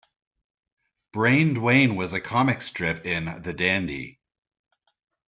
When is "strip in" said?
2.63-3.43